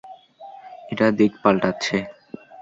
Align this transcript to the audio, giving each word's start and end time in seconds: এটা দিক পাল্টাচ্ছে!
এটা 0.91 1.07
দিক 1.19 1.33
পাল্টাচ্ছে! 1.43 1.97